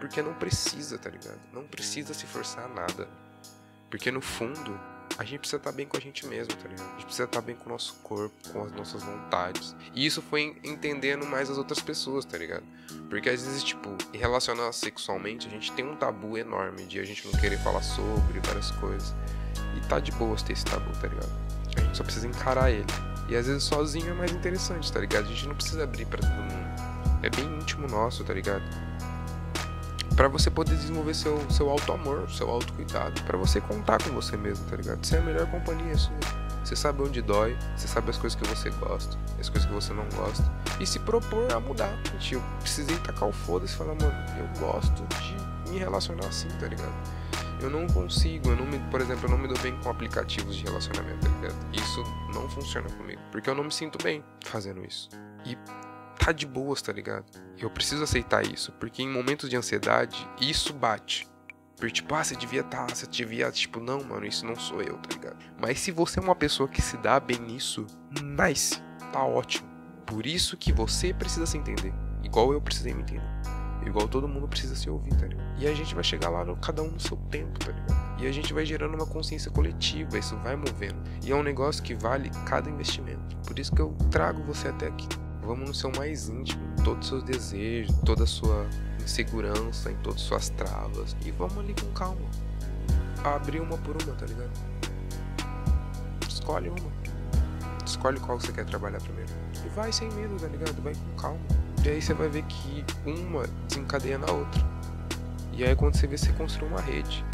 Porque 0.00 0.20
não 0.20 0.34
precisa, 0.34 0.98
tá 0.98 1.08
ligado? 1.08 1.38
Não 1.52 1.62
precisa 1.62 2.12
se 2.12 2.26
forçar 2.26 2.64
a 2.64 2.68
nada. 2.68 3.08
Porque 3.88 4.10
no 4.10 4.20
fundo, 4.20 4.76
a 5.16 5.24
gente 5.24 5.38
precisa 5.38 5.58
estar 5.58 5.72
bem 5.72 5.86
com 5.86 5.96
a 5.96 6.00
gente 6.00 6.26
mesmo, 6.26 6.54
tá 6.54 6.68
ligado? 6.68 6.86
A 6.86 6.92
gente 6.92 7.04
precisa 7.04 7.24
estar 7.24 7.40
bem 7.40 7.54
com 7.54 7.66
o 7.66 7.72
nosso 7.72 7.94
corpo, 8.02 8.34
com 8.52 8.64
as 8.64 8.72
nossas 8.72 9.02
vontades. 9.02 9.74
E 9.94 10.04
isso 10.04 10.20
foi 10.20 10.56
entendendo 10.64 11.24
mais 11.24 11.48
as 11.48 11.56
outras 11.56 11.80
pessoas, 11.80 12.24
tá 12.24 12.36
ligado? 12.36 12.64
Porque 13.08 13.28
às 13.30 13.44
vezes, 13.44 13.62
tipo, 13.62 13.96
relacionar 14.12 14.72
sexualmente, 14.72 15.46
a 15.46 15.50
gente 15.50 15.70
tem 15.72 15.84
um 15.84 15.94
tabu 15.94 16.36
enorme 16.36 16.84
de 16.84 16.98
a 16.98 17.04
gente 17.04 17.26
não 17.26 17.40
querer 17.40 17.58
falar 17.58 17.82
sobre 17.82 18.40
várias 18.40 18.72
coisas. 18.72 19.14
E 19.76 19.88
tá 19.88 20.00
de 20.00 20.10
boa 20.12 20.36
ter 20.36 20.52
esse 20.52 20.64
tabu, 20.64 20.90
tá 21.00 21.06
ligado? 21.06 21.30
A 21.76 21.80
gente 21.80 21.96
só 21.96 22.02
precisa 22.02 22.26
encarar 22.26 22.70
ele. 22.70 22.86
E 23.28 23.36
às 23.36 23.46
vezes 23.46 23.62
sozinho 23.62 24.10
é 24.10 24.14
mais 24.14 24.32
interessante, 24.32 24.92
tá 24.92 24.98
ligado? 24.98 25.26
A 25.26 25.28
gente 25.28 25.46
não 25.46 25.54
precisa 25.54 25.84
abrir 25.84 26.06
para 26.06 26.20
todo 26.20 26.30
mundo. 26.30 26.74
É 27.22 27.30
bem 27.30 27.46
íntimo 27.58 27.86
nosso, 27.86 28.24
tá 28.24 28.34
ligado? 28.34 28.62
Para 30.14 30.28
você 30.28 30.50
poder 30.50 30.76
desenvolver 30.76 31.14
seu, 31.14 31.50
seu 31.50 31.68
auto-amor, 31.68 32.30
seu 32.30 32.48
auto-cuidado, 32.48 33.20
para 33.22 33.36
você 33.36 33.60
contar 33.60 34.02
com 34.02 34.10
você 34.10 34.36
mesmo, 34.36 34.64
tá 34.66 34.76
ligado? 34.76 35.04
Você 35.04 35.16
é 35.16 35.18
a 35.18 35.22
melhor 35.22 35.50
companhia 35.50 35.96
sua. 35.96 36.14
Você 36.64 36.74
sabe 36.74 37.02
onde 37.02 37.20
dói, 37.20 37.56
você 37.76 37.86
sabe 37.86 38.10
as 38.10 38.16
coisas 38.16 38.40
que 38.40 38.48
você 38.48 38.70
gosta, 38.70 39.18
as 39.38 39.50
coisas 39.50 39.68
que 39.68 39.74
você 39.74 39.92
não 39.92 40.08
gosta. 40.16 40.50
E 40.80 40.86
se 40.86 40.98
propor 40.98 41.52
a 41.52 41.60
mudar. 41.60 41.94
Gente, 42.12 42.34
eu 42.34 42.42
precisei 42.60 42.96
tacar 42.98 43.28
o 43.28 43.32
foda-se 43.32 43.74
e 43.74 43.76
falar, 43.76 43.94
mano, 43.94 44.14
eu 44.38 44.60
gosto 44.60 45.04
de 45.20 45.70
me 45.70 45.78
relacionar 45.78 46.26
assim, 46.26 46.48
tá 46.58 46.66
ligado? 46.66 46.94
Eu 47.60 47.68
não 47.68 47.86
consigo, 47.86 48.50
eu 48.50 48.56
não 48.56 48.66
me, 48.66 48.78
por 48.90 49.00
exemplo, 49.00 49.26
eu 49.26 49.30
não 49.30 49.38
me 49.38 49.48
dou 49.48 49.58
bem 49.58 49.76
com 49.80 49.90
aplicativos 49.90 50.56
de 50.56 50.64
relacionamento, 50.64 51.20
tá 51.20 51.28
ligado? 51.28 51.56
Isso 51.74 52.02
não 52.32 52.48
funciona 52.48 52.88
comigo, 52.90 53.20
porque 53.30 53.48
eu 53.48 53.54
não 53.54 53.64
me 53.64 53.72
sinto 53.72 54.02
bem 54.02 54.24
fazendo 54.44 54.84
isso. 54.84 55.08
E 55.44 55.58
tá 56.24 56.32
de 56.32 56.46
boas, 56.46 56.80
tá 56.80 56.90
ligado? 56.90 57.26
Eu 57.58 57.68
preciso 57.68 58.02
aceitar 58.02 58.46
isso, 58.46 58.72
porque 58.80 59.02
em 59.02 59.08
momentos 59.08 59.50
de 59.50 59.56
ansiedade, 59.56 60.26
isso 60.40 60.72
bate. 60.72 61.28
Porque, 61.76 61.92
tipo, 61.92 62.14
ah, 62.14 62.24
você 62.24 62.34
devia 62.34 62.62
estar, 62.62 62.86
tá, 62.86 62.94
você 62.94 63.06
devia, 63.06 63.50
tipo, 63.50 63.78
não, 63.78 64.02
mano, 64.02 64.24
isso 64.24 64.46
não 64.46 64.56
sou 64.56 64.80
eu, 64.80 64.96
tá 64.96 65.10
ligado? 65.12 65.36
Mas 65.60 65.80
se 65.80 65.90
você 65.90 66.18
é 66.18 66.22
uma 66.22 66.34
pessoa 66.34 66.68
que 66.68 66.80
se 66.80 66.96
dá 66.96 67.20
bem 67.20 67.38
nisso, 67.38 67.86
nice, 68.22 68.80
tá 69.12 69.22
ótimo. 69.22 69.68
Por 70.06 70.24
isso 70.24 70.56
que 70.56 70.72
você 70.72 71.12
precisa 71.12 71.44
se 71.44 71.58
entender. 71.58 71.92
Igual 72.22 72.52
eu 72.52 72.60
precisei 72.60 72.94
me 72.94 73.02
entender. 73.02 73.22
Igual 73.84 74.08
todo 74.08 74.26
mundo 74.26 74.48
precisa 74.48 74.74
se 74.74 74.88
ouvir, 74.88 75.14
tá 75.16 75.26
ligado? 75.26 75.60
E 75.60 75.66
a 75.66 75.74
gente 75.74 75.94
vai 75.94 76.04
chegar 76.04 76.30
lá, 76.30 76.42
no, 76.42 76.56
cada 76.56 76.82
um 76.82 76.90
no 76.90 77.00
seu 77.00 77.18
tempo, 77.30 77.58
tá 77.58 77.70
ligado? 77.70 78.22
E 78.22 78.26
a 78.26 78.32
gente 78.32 78.54
vai 78.54 78.64
gerando 78.64 78.94
uma 78.94 79.06
consciência 79.06 79.50
coletiva, 79.50 80.16
isso 80.16 80.36
vai 80.38 80.56
movendo. 80.56 81.02
E 81.22 81.32
é 81.32 81.36
um 81.36 81.42
negócio 81.42 81.82
que 81.82 81.94
vale 81.94 82.30
cada 82.46 82.70
investimento. 82.70 83.36
Por 83.46 83.58
isso 83.58 83.74
que 83.74 83.82
eu 83.82 83.94
trago 84.10 84.42
você 84.42 84.68
até 84.68 84.86
aqui. 84.86 85.06
Vamos 85.44 85.68
no 85.68 85.74
seu 85.74 85.92
mais 85.92 86.28
íntimo, 86.28 86.62
todos 86.82 87.04
os 87.04 87.08
seus 87.08 87.22
desejos, 87.22 87.94
toda 88.04 88.24
a 88.24 88.26
sua 88.26 88.66
insegurança, 89.02 89.90
em 89.90 89.96
todas 89.96 90.22
as 90.22 90.26
suas 90.26 90.48
travas. 90.50 91.14
E 91.24 91.30
vamos 91.30 91.58
ali 91.58 91.74
com 91.74 91.92
calma. 91.92 92.26
Abrir 93.22 93.60
uma 93.60 93.76
por 93.78 93.94
uma, 94.02 94.14
tá 94.14 94.24
ligado? 94.24 94.50
Escolhe 96.26 96.70
uma. 96.70 96.92
Escolhe 97.84 98.18
qual 98.20 98.40
você 98.40 98.52
quer 98.52 98.64
trabalhar 98.64 99.00
primeiro. 99.00 99.30
E 99.64 99.68
vai 99.70 99.92
sem 99.92 100.10
medo, 100.12 100.36
tá 100.36 100.46
ligado? 100.46 100.82
Vai 100.82 100.94
com 100.94 101.20
calma. 101.20 101.40
E 101.84 101.90
aí 101.90 102.00
você 102.00 102.14
vai 102.14 102.28
ver 102.28 102.42
que 102.44 102.84
uma 103.04 103.46
desencadeia 103.68 104.16
na 104.16 104.32
outra. 104.32 104.62
E 105.52 105.62
aí 105.62 105.76
quando 105.76 105.94
você 105.94 106.06
vê, 106.06 106.16
você 106.16 106.32
construi 106.32 106.68
uma 106.68 106.80
rede 106.80 107.24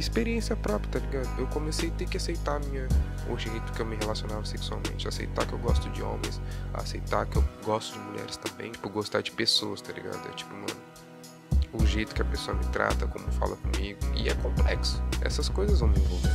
experiência 0.00 0.54
própria, 0.54 0.90
tá 0.92 0.98
ligado? 0.98 1.28
Eu 1.38 1.46
comecei 1.48 1.88
a 1.88 1.92
ter 1.92 2.08
que 2.08 2.16
aceitar 2.16 2.60
minha, 2.60 2.86
o 3.28 3.36
jeito 3.36 3.72
que 3.72 3.80
eu 3.80 3.86
me 3.86 3.96
relacionava 3.96 4.44
sexualmente, 4.44 5.08
aceitar 5.08 5.46
que 5.46 5.52
eu 5.52 5.58
gosto 5.58 5.88
de 5.90 6.02
homens, 6.02 6.40
aceitar 6.74 7.26
que 7.26 7.36
eu 7.36 7.44
gosto 7.64 7.94
de 7.94 7.98
mulheres 8.00 8.36
também, 8.36 8.72
tipo, 8.72 8.88
gostar 8.88 9.22
de 9.22 9.30
pessoas, 9.32 9.80
tá 9.80 9.92
ligado? 9.92 10.20
É 10.28 10.32
tipo, 10.32 10.54
mano, 10.54 10.66
o 11.72 11.84
jeito 11.84 12.14
que 12.14 12.22
a 12.22 12.24
pessoa 12.24 12.56
me 12.56 12.64
trata, 12.66 13.06
como 13.06 13.30
fala 13.32 13.56
comigo, 13.56 13.98
e 14.14 14.28
é 14.28 14.34
complexo. 14.34 15.02
Essas 15.20 15.48
coisas 15.48 15.80
vão 15.80 15.88
me 15.88 15.98
envolver. 15.98 16.32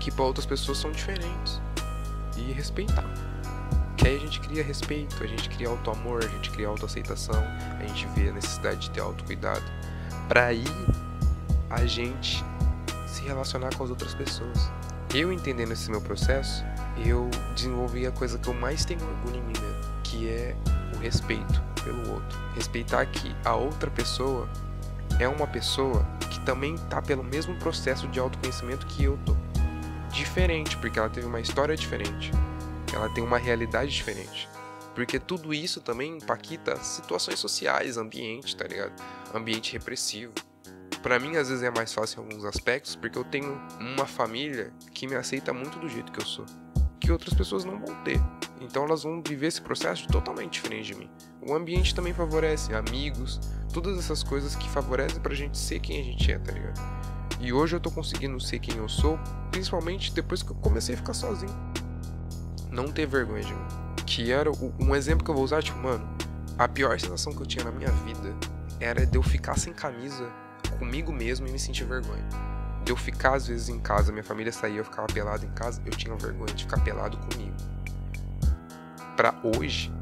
Que 0.00 0.10
para 0.10 0.24
outras 0.24 0.46
pessoas 0.46 0.78
são 0.78 0.90
diferentes. 0.90 1.60
E 2.36 2.52
respeitar. 2.52 3.06
Que 3.96 4.08
aí 4.08 4.16
a 4.16 4.20
gente 4.20 4.40
cria 4.40 4.62
respeito, 4.62 5.22
a 5.22 5.26
gente 5.26 5.48
cria 5.48 5.68
auto-amor, 5.68 6.22
a 6.24 6.28
gente 6.28 6.50
cria 6.50 6.68
autoaceitação, 6.68 7.42
a 7.80 7.86
gente 7.86 8.06
vê 8.14 8.28
a 8.28 8.32
necessidade 8.32 8.80
de 8.80 8.90
ter 8.90 9.00
autocuidado. 9.00 9.64
Pra 10.28 10.46
aí 10.46 10.64
a 11.70 11.84
gente 11.86 12.44
se 13.06 13.22
relacionar 13.22 13.74
com 13.74 13.84
as 13.84 13.90
outras 13.90 14.14
pessoas. 14.14 14.70
Eu 15.14 15.32
entendendo 15.32 15.72
esse 15.72 15.90
meu 15.90 16.00
processo, 16.00 16.64
eu 17.04 17.28
desenvolvi 17.54 18.06
a 18.06 18.12
coisa 18.12 18.38
que 18.38 18.48
eu 18.48 18.54
mais 18.54 18.84
tenho 18.84 19.00
orgulho 19.00 19.36
em 19.36 19.42
mim 19.42 19.54
mesmo, 19.60 19.92
que 20.02 20.28
é 20.28 20.56
o 20.94 20.98
respeito 20.98 21.62
pelo 21.82 22.12
outro. 22.12 22.38
Respeitar 22.54 23.06
que 23.06 23.34
a 23.44 23.54
outra 23.54 23.90
pessoa 23.90 24.48
é 25.18 25.26
uma 25.26 25.46
pessoa 25.46 26.06
que 26.30 26.40
também 26.40 26.74
está 26.74 27.00
pelo 27.00 27.24
mesmo 27.24 27.54
processo 27.56 28.06
de 28.08 28.20
autoconhecimento 28.20 28.86
que 28.86 29.04
eu 29.04 29.18
tô. 29.24 29.34
Diferente, 30.12 30.76
porque 30.76 30.98
ela 30.98 31.08
teve 31.08 31.26
uma 31.26 31.40
história 31.40 31.76
diferente. 31.76 32.30
Ela 32.92 33.08
tem 33.10 33.24
uma 33.24 33.38
realidade 33.38 33.90
diferente. 33.90 34.48
Porque 34.94 35.18
tudo 35.18 35.54
isso 35.54 35.80
também 35.80 36.16
impacta 36.16 36.76
situações 36.76 37.38
sociais, 37.38 37.96
ambiente, 37.96 38.56
tá 38.56 38.66
ligado? 38.66 38.92
Ambiente 39.34 39.72
repressivo 39.72 40.32
para 40.98 41.18
mim 41.18 41.36
às 41.36 41.48
vezes 41.48 41.62
é 41.62 41.70
mais 41.70 41.92
fácil 41.92 42.20
em 42.20 42.26
alguns 42.26 42.44
aspectos, 42.44 42.96
porque 42.96 43.18
eu 43.18 43.24
tenho 43.24 43.60
uma 43.80 44.06
família 44.06 44.72
que 44.92 45.06
me 45.06 45.14
aceita 45.14 45.52
muito 45.52 45.78
do 45.78 45.88
jeito 45.88 46.12
que 46.12 46.20
eu 46.20 46.26
sou, 46.26 46.44
que 47.00 47.12
outras 47.12 47.34
pessoas 47.34 47.64
não 47.64 47.78
vão 47.78 47.94
ter. 48.02 48.20
Então 48.60 48.84
elas 48.84 49.02
vão 49.02 49.22
viver 49.22 49.46
esse 49.46 49.62
processo 49.62 50.06
totalmente 50.08 50.54
diferente 50.54 50.86
de 50.86 50.94
mim. 50.94 51.10
O 51.40 51.54
ambiente 51.54 51.94
também 51.94 52.12
favorece, 52.12 52.74
amigos, 52.74 53.40
todas 53.72 53.98
essas 53.98 54.22
coisas 54.22 54.56
que 54.56 54.68
favorecem 54.68 55.20
pra 55.20 55.34
gente 55.34 55.56
ser 55.56 55.80
quem 55.80 56.00
a 56.00 56.04
gente 56.04 56.32
é, 56.32 56.38
tá 56.38 56.52
ligado? 56.52 56.80
E 57.40 57.52
hoje 57.52 57.76
eu 57.76 57.80
tô 57.80 57.90
conseguindo 57.90 58.40
ser 58.40 58.58
quem 58.58 58.76
eu 58.76 58.88
sou, 58.88 59.18
principalmente 59.50 60.12
depois 60.12 60.42
que 60.42 60.50
eu 60.50 60.56
comecei 60.56 60.94
a 60.94 60.98
ficar 60.98 61.14
sozinho. 61.14 61.54
Não 62.70 62.90
ter 62.90 63.06
vergonha 63.06 63.44
de 63.44 63.54
mim. 63.54 63.66
Que 64.04 64.32
era 64.32 64.50
um 64.78 64.94
exemplo 64.94 65.24
que 65.24 65.30
eu 65.30 65.34
vou 65.34 65.44
usar, 65.44 65.62
tipo, 65.62 65.78
mano, 65.78 66.06
a 66.58 66.66
pior 66.66 66.98
sensação 66.98 67.32
que 67.32 67.40
eu 67.40 67.46
tinha 67.46 67.64
na 67.64 67.70
minha 67.70 67.90
vida 67.90 68.34
era 68.80 69.06
de 69.06 69.16
eu 69.16 69.22
ficar 69.22 69.56
sem 69.56 69.72
camisa 69.72 70.28
comigo 70.72 71.12
mesmo 71.12 71.46
e 71.46 71.52
me 71.52 71.58
sentir 71.58 71.84
vergonha. 71.84 72.24
De 72.84 72.92
eu 72.92 72.96
ficar 72.96 73.34
às 73.34 73.46
vezes 73.46 73.68
em 73.68 73.78
casa, 73.78 74.12
minha 74.12 74.24
família 74.24 74.52
saía, 74.52 74.78
eu 74.78 74.84
ficava 74.84 75.06
pelado 75.06 75.44
em 75.44 75.50
casa, 75.50 75.82
eu 75.84 75.92
tinha 75.92 76.14
vergonha 76.16 76.52
de 76.54 76.64
ficar 76.64 76.80
pelado 76.82 77.18
comigo. 77.18 77.56
Para 79.16 79.34
hoje, 79.42 79.92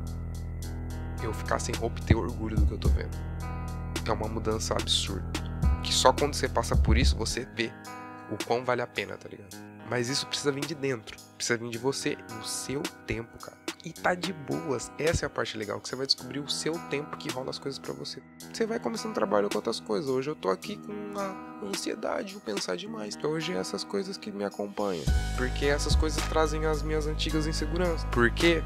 eu 1.22 1.32
ficar 1.32 1.58
sem 1.58 1.74
roupa 1.74 2.00
e 2.00 2.04
ter 2.04 2.14
orgulho 2.14 2.56
do 2.56 2.66
que 2.66 2.72
eu 2.74 2.78
tô 2.78 2.88
vendo. 2.88 3.16
É 4.06 4.12
uma 4.12 4.28
mudança 4.28 4.74
absurda. 4.74 5.26
Que 5.82 5.92
só 5.92 6.12
quando 6.12 6.34
você 6.34 6.48
passa 6.48 6.76
por 6.76 6.96
isso 6.96 7.16
você 7.16 7.46
vê 7.56 7.72
o 8.30 8.44
quão 8.44 8.64
vale 8.64 8.82
a 8.82 8.86
pena, 8.86 9.16
tá 9.16 9.28
ligado? 9.28 9.56
Mas 9.88 10.08
isso 10.08 10.26
precisa 10.26 10.52
vir 10.52 10.64
de 10.64 10.74
dentro, 10.74 11.16
precisa 11.36 11.58
vir 11.58 11.70
de 11.70 11.78
você, 11.78 12.16
no 12.36 12.44
seu 12.44 12.82
tempo, 13.06 13.38
cara 13.38 13.55
e 13.86 13.92
tá 13.92 14.16
de 14.16 14.32
boas. 14.32 14.90
Essa 14.98 15.24
é 15.24 15.28
a 15.28 15.30
parte 15.30 15.56
legal, 15.56 15.80
que 15.80 15.88
você 15.88 15.94
vai 15.94 16.06
descobrir 16.06 16.40
o 16.40 16.48
seu 16.48 16.76
tempo 16.90 17.16
que 17.16 17.30
rola 17.30 17.50
as 17.50 17.58
coisas 17.60 17.78
para 17.78 17.92
você. 17.92 18.20
Você 18.52 18.66
vai 18.66 18.80
começando 18.80 19.12
a 19.12 19.14
trabalhar 19.14 19.48
com 19.48 19.58
outras 19.58 19.78
coisas. 19.78 20.10
Hoje 20.10 20.28
eu 20.28 20.34
tô 20.34 20.48
aqui 20.48 20.76
com 20.76 21.16
a 21.16 21.64
ansiedade 21.68 22.34
de 22.34 22.40
pensar 22.40 22.76
demais. 22.76 23.16
Hoje 23.22 23.52
é 23.52 23.56
essas 23.56 23.84
coisas 23.84 24.18
que 24.18 24.32
me 24.32 24.42
acompanham. 24.42 25.04
Porque 25.36 25.66
essas 25.66 25.94
coisas 25.94 26.20
trazem 26.24 26.66
as 26.66 26.82
minhas 26.82 27.06
antigas 27.06 27.46
inseguranças. 27.46 28.02
Por 28.10 28.28
quê? 28.32 28.60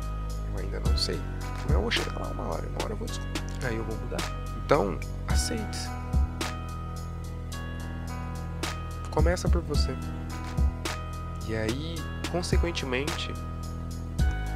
Eu 0.55 0.65
ainda 0.65 0.81
não 0.81 0.97
sei. 0.97 1.21
Eu 1.69 1.83
vou 1.83 1.91
chegar 1.91 2.19
lá 2.19 2.31
uma 2.31 2.55
hora, 2.55 2.67
uma 2.69 2.85
hora 2.85 2.93
eu 2.95 2.97
vou 2.97 3.07
descobrir. 3.07 3.43
Aí 3.63 3.77
eu 3.77 3.85
vou 3.85 3.97
mudar. 3.99 4.23
Então, 4.65 4.99
aceite-se. 5.29 5.87
Começa 9.11 9.51
por 9.51 9.61
você. 9.61 9.95
E 11.47 11.55
aí, 11.55 11.97
consequentemente, 12.33 13.31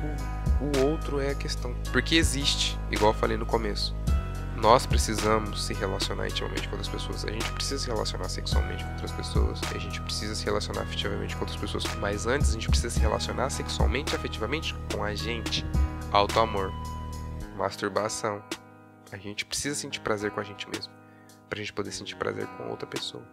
o 0.03 0.34
outro 0.85 1.21
é 1.21 1.31
a 1.31 1.35
questão. 1.35 1.75
Porque 1.93 2.17
existe, 2.17 2.79
igual 2.91 3.13
eu 3.13 3.19
falei 3.19 3.37
no 3.37 3.47
começo. 3.47 3.95
Nós 4.57 4.87
precisamos 4.87 5.65
se 5.65 5.75
relacionar 5.75 6.29
intimamente 6.29 6.69
com 6.69 6.77
outras 6.77 6.89
pessoas. 6.89 7.25
A 7.25 7.31
gente 7.31 7.51
precisa 7.53 7.79
se 7.79 7.87
relacionar 7.89 8.29
sexualmente 8.29 8.85
com 8.85 8.91
outras 8.93 9.13
pessoas. 9.13 9.61
A 9.75 9.79
gente 9.79 10.01
precisa 10.01 10.35
se 10.35 10.45
relacionar 10.45 10.83
afetivamente 10.83 11.35
com 11.35 11.41
outras 11.41 11.61
pessoas. 11.61 11.85
Mas 11.97 12.27
antes, 12.27 12.51
a 12.51 12.53
gente 12.53 12.69
precisa 12.69 12.91
se 12.91 13.01
relacionar 13.01 13.51
sexualmente 13.51 14.13
e 14.13 14.17
afetivamente 14.17 14.75
com 14.95 15.03
a 15.03 15.15
gente. 15.15 15.67
Auto-amor. 16.13 16.73
Masturbação. 17.57 18.43
A 19.13 19.17
gente 19.17 19.45
precisa 19.45 19.75
sentir 19.75 20.01
prazer 20.01 20.31
com 20.31 20.41
a 20.41 20.45
gente 20.45 20.69
mesmo. 20.71 20.93
Pra 21.51 21.59
gente 21.59 21.73
poder 21.73 21.93
sentir 21.93 22.17
prazer 22.17 22.47
com 22.57 22.69
outra 22.71 22.87
pessoa. 22.87 23.25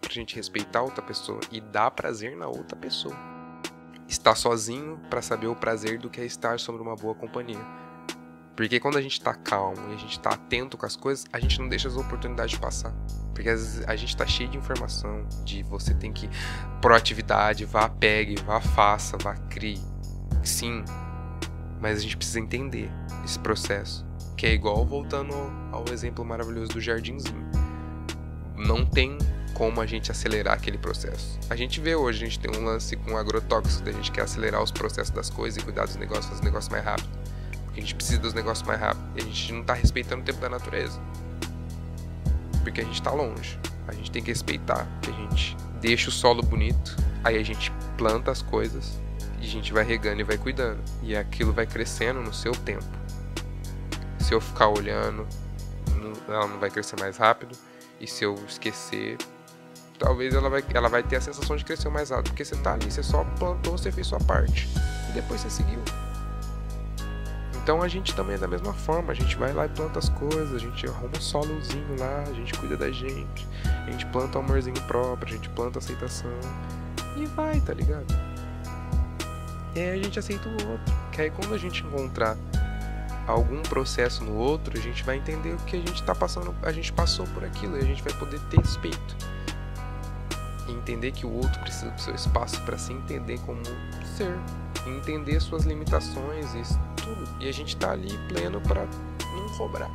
Pra 0.00 0.10
gente 0.10 0.36
respeitar 0.36 0.82
outra 0.82 1.02
pessoa 1.02 1.40
e 1.50 1.60
dar 1.60 1.90
prazer 1.90 2.36
na 2.36 2.46
outra 2.46 2.76
pessoa 2.76 3.37
estar 4.08 4.34
sozinho 4.34 4.98
para 5.10 5.20
saber 5.20 5.46
o 5.46 5.54
prazer 5.54 5.98
do 5.98 6.08
que 6.08 6.20
é 6.20 6.24
estar 6.24 6.58
sobre 6.58 6.82
uma 6.82 6.96
boa 6.96 7.14
companhia. 7.14 7.60
Porque 8.56 8.80
quando 8.80 8.98
a 8.98 9.00
gente 9.00 9.20
tá 9.20 9.34
calmo 9.34 9.90
e 9.90 9.94
a 9.94 9.96
gente 9.96 10.18
tá 10.18 10.30
atento 10.30 10.76
com 10.76 10.84
as 10.84 10.96
coisas, 10.96 11.26
a 11.32 11.38
gente 11.38 11.60
não 11.60 11.68
deixa 11.68 11.86
as 11.86 11.96
oportunidades 11.96 12.58
passar. 12.58 12.92
Porque 13.32 13.48
às 13.50 13.60
vezes 13.60 13.88
a 13.88 13.94
gente 13.94 14.16
tá 14.16 14.26
cheio 14.26 14.48
de 14.48 14.58
informação, 14.58 15.24
de 15.44 15.62
você 15.62 15.94
tem 15.94 16.12
que 16.12 16.28
proatividade, 16.80 17.64
vá 17.64 17.88
pegue, 17.88 18.34
vá 18.42 18.60
faça, 18.60 19.16
vá 19.18 19.34
crie. 19.48 19.80
Sim, 20.42 20.82
mas 21.80 21.98
a 21.98 22.00
gente 22.00 22.16
precisa 22.16 22.40
entender 22.40 22.90
esse 23.24 23.38
processo, 23.38 24.04
que 24.36 24.44
é 24.44 24.52
igual 24.52 24.84
voltando 24.84 25.34
ao 25.70 25.84
exemplo 25.92 26.24
maravilhoso 26.24 26.72
do 26.72 26.80
jardinzinho. 26.80 27.46
Não 28.56 28.84
tem 28.84 29.16
como 29.58 29.80
a 29.80 29.86
gente 29.86 30.12
acelerar 30.12 30.54
aquele 30.54 30.78
processo. 30.78 31.36
A 31.50 31.56
gente 31.56 31.80
vê 31.80 31.96
hoje, 31.96 32.24
a 32.24 32.28
gente 32.28 32.38
tem 32.38 32.48
um 32.56 32.64
lance 32.64 32.94
com 32.94 33.16
agrotóxico, 33.16 33.88
a 33.88 33.92
gente 33.92 34.12
quer 34.12 34.22
acelerar 34.22 34.62
os 34.62 34.70
processos 34.70 35.10
das 35.10 35.28
coisas 35.28 35.60
e 35.60 35.64
cuidar 35.64 35.84
dos 35.84 35.96
negócios, 35.96 36.26
fazer 36.26 36.38
os 36.38 36.44
negócios 36.44 36.70
mais 36.70 36.84
rápido. 36.84 37.08
Porque 37.64 37.80
a 37.80 37.82
gente 37.82 37.94
precisa 37.96 38.20
dos 38.20 38.32
negócios 38.32 38.64
mais 38.64 38.80
rápido. 38.80 39.04
E 39.16 39.20
a 39.20 39.24
gente 39.24 39.52
não 39.52 39.62
está 39.62 39.74
respeitando 39.74 40.22
o 40.22 40.24
tempo 40.24 40.40
da 40.40 40.48
natureza. 40.48 41.00
Porque 42.62 42.80
a 42.80 42.84
gente 42.84 42.94
está 42.94 43.10
longe. 43.10 43.58
A 43.88 43.92
gente 43.92 44.12
tem 44.12 44.22
que 44.22 44.30
respeitar, 44.30 44.86
que 45.02 45.10
a 45.10 45.14
gente 45.14 45.56
deixa 45.80 46.08
o 46.08 46.12
solo 46.12 46.42
bonito, 46.42 46.96
aí 47.24 47.36
a 47.36 47.42
gente 47.42 47.72
planta 47.96 48.30
as 48.30 48.42
coisas 48.42 49.00
e 49.40 49.44
a 49.44 49.48
gente 49.48 49.72
vai 49.72 49.82
regando 49.82 50.20
e 50.20 50.24
vai 50.24 50.38
cuidando. 50.38 50.80
E 51.02 51.16
aquilo 51.16 51.52
vai 51.52 51.66
crescendo 51.66 52.20
no 52.20 52.32
seu 52.32 52.52
tempo. 52.52 52.86
Se 54.20 54.32
eu 54.32 54.40
ficar 54.40 54.68
olhando, 54.68 55.26
ela 56.28 56.46
não 56.46 56.60
vai 56.60 56.70
crescer 56.70 57.00
mais 57.00 57.16
rápido. 57.16 57.56
E 57.98 58.06
se 58.06 58.22
eu 58.24 58.36
esquecer, 58.46 59.16
talvez 59.98 60.34
ela 60.34 60.48
vai, 60.48 60.64
ela 60.72 60.88
vai 60.88 61.02
ter 61.02 61.16
a 61.16 61.20
sensação 61.20 61.56
de 61.56 61.64
crescer 61.64 61.88
mais 61.88 62.10
rápido, 62.10 62.30
porque 62.30 62.44
você 62.44 62.56
tá 62.56 62.74
ali, 62.74 62.90
você 62.90 63.02
só 63.02 63.24
plantou, 63.38 63.76
você 63.76 63.90
fez 63.90 64.06
sua 64.06 64.20
parte 64.20 64.68
e 65.08 65.12
depois 65.12 65.40
você 65.40 65.50
seguiu. 65.50 65.80
Então 67.62 67.82
a 67.82 67.88
gente 67.88 68.14
também 68.14 68.36
é 68.36 68.38
da 68.38 68.48
mesma 68.48 68.72
forma, 68.72 69.12
a 69.12 69.14
gente 69.14 69.36
vai 69.36 69.52
lá 69.52 69.66
e 69.66 69.68
planta 69.68 69.98
as 69.98 70.08
coisas, 70.08 70.54
a 70.54 70.58
gente 70.58 70.86
arruma 70.86 71.18
um 71.18 71.20
solozinho 71.20 71.98
lá, 71.98 72.24
a 72.26 72.32
gente 72.32 72.54
cuida 72.54 72.78
da 72.78 72.90
gente, 72.90 73.46
a 73.86 73.90
gente 73.90 74.06
planta 74.06 74.38
o 74.38 74.40
amorzinho 74.40 74.80
próprio, 74.86 75.34
a 75.34 75.36
gente 75.36 75.50
planta 75.50 75.78
a 75.78 75.80
aceitação 75.80 76.30
e 77.14 77.26
vai, 77.26 77.60
tá 77.60 77.74
ligado? 77.74 78.06
E 79.74 79.80
aí 79.80 80.00
a 80.00 80.02
gente 80.02 80.18
aceita 80.18 80.48
o 80.48 80.52
outro. 80.52 80.94
Que 81.12 81.22
aí 81.22 81.30
quando 81.30 81.54
a 81.54 81.58
gente 81.58 81.84
encontrar 81.84 82.38
algum 83.26 83.60
processo 83.62 84.24
no 84.24 84.34
outro, 84.34 84.78
a 84.78 84.80
gente 84.80 85.04
vai 85.04 85.18
entender 85.18 85.52
o 85.52 85.58
que 85.58 85.76
a 85.76 85.80
gente 85.80 86.02
tá 86.02 86.14
passando, 86.14 86.54
a 86.62 86.72
gente 86.72 86.90
passou 86.90 87.26
por 87.26 87.44
aquilo 87.44 87.76
e 87.76 87.80
a 87.80 87.84
gente 87.84 88.02
vai 88.02 88.14
poder 88.14 88.40
ter 88.48 88.60
respeito. 88.60 89.16
E 90.68 90.72
entender 90.72 91.12
que 91.12 91.24
o 91.24 91.32
outro 91.32 91.58
precisa 91.60 91.90
do 91.90 92.00
seu 92.00 92.14
espaço 92.14 92.62
para 92.62 92.76
se 92.76 92.92
entender 92.92 93.38
como 93.40 93.62
ser, 94.16 94.38
entender 94.86 95.40
suas 95.40 95.64
limitações 95.64 96.54
e 96.54 96.62
tudo. 97.02 97.42
E 97.42 97.48
a 97.48 97.52
gente 97.52 97.76
tá 97.76 97.92
ali 97.92 98.16
pleno 98.28 98.60
para 98.60 98.84
não 98.84 99.56
cobrar. 99.56 99.90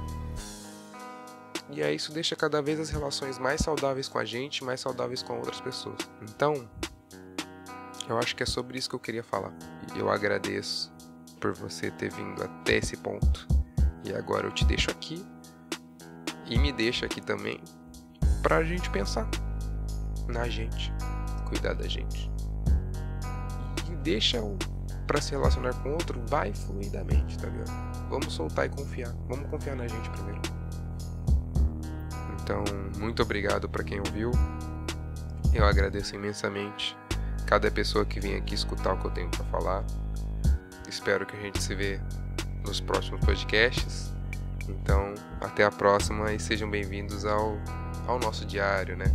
E 1.70 1.82
aí 1.82 1.96
isso 1.96 2.12
deixa 2.12 2.36
cada 2.36 2.62
vez 2.62 2.80
as 2.80 2.90
relações 2.90 3.40
mais 3.40 3.62
saudáveis 3.62 4.08
com 4.08 4.20
a 4.20 4.26
gente, 4.26 4.64
mais 4.64 4.80
saudáveis 4.80 5.24
com 5.24 5.38
outras 5.38 5.62
pessoas. 5.62 5.98
Então, 6.22 6.68
eu 8.08 8.18
acho 8.18 8.36
que 8.36 8.44
é 8.44 8.46
sobre 8.46 8.78
isso 8.78 8.90
que 8.90 8.96
eu 8.96 9.00
queria 9.00 9.24
falar. 9.24 9.54
E 9.96 10.00
eu 10.00 10.10
agradeço 10.10 10.92
por 11.40 11.54
você 11.54 11.90
ter 11.92 12.12
vindo 12.12 12.44
até 12.44 12.78
esse 12.78 12.98
ponto. 12.98 13.48
E 14.04 14.14
agora 14.14 14.48
eu 14.48 14.52
te 14.52 14.66
deixo 14.66 14.92
aqui 14.92 15.26
e 16.46 16.58
me 16.58 16.72
deixa 16.72 17.06
aqui 17.06 17.22
também 17.22 17.60
pra 18.42 18.64
gente 18.64 18.90
pensar 18.90 19.30
na 20.28 20.48
gente, 20.48 20.94
cuidar 21.48 21.74
da 21.74 21.88
gente. 21.88 22.32
E 23.92 23.96
deixa 23.98 24.42
o 24.42 24.58
para 25.08 25.22
se 25.22 25.32
relacionar 25.32 25.74
com 25.82 25.92
outro, 25.92 26.22
vai 26.28 26.54
fluidamente, 26.54 27.38
tá 27.38 27.48
ligado? 27.48 27.72
Vamos 28.10 28.34
soltar 28.34 28.66
e 28.66 28.70
confiar. 28.70 29.14
Vamos 29.28 29.50
confiar 29.50 29.76
na 29.76 29.88
gente 29.88 30.10
primeiro. 30.10 30.42
Então, 32.42 32.64
muito 32.98 33.22
obrigado 33.22 33.70
para 33.70 33.84
quem 33.84 34.00
ouviu. 34.00 34.32
Eu 35.54 35.66
agradeço 35.66 36.16
imensamente 36.16 36.98
cada 37.46 37.70
pessoa 37.70 38.06
que 38.06 38.20
vem 38.20 38.36
aqui 38.36 38.56
escutar 38.56 38.94
o 38.94 38.98
que 38.98 39.06
eu 39.06 39.12
tenho 39.12 39.30
para 39.30 39.44
falar. 39.46 39.84
Espero 40.88 41.26
que 41.26 41.36
a 41.36 41.40
gente 41.40 41.62
se 41.62 41.76
vê 41.76 42.00
nos 42.66 42.80
próximos 42.80 43.24
podcasts. 43.24 44.12
Então, 44.68 45.14
até 45.42 45.64
a 45.64 45.72
próxima 45.72 46.32
e 46.34 46.40
sejam 46.40 46.70
bem-vindos 46.70 47.26
ao, 47.26 47.58
ao 48.08 48.18
nosso 48.20 48.46
diário, 48.46 48.96
né? 48.96 49.06